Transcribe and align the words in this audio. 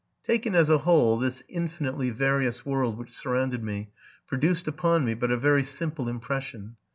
Taken 0.23 0.55
as 0.55 0.67
a 0.71 0.79
whole, 0.79 1.19
this 1.19 1.43
infinitely 1.47 2.09
various 2.09 2.65
world 2.65 2.97
which 2.97 3.11
sur 3.11 3.33
rounded 3.35 3.61
me 3.63 3.91
produced 4.25 4.67
upon 4.67 5.05
me 5.05 5.13
but 5.13 5.29
a 5.29 5.37
very 5.37 5.63
simple 5.63 6.09
impression. 6.09 6.75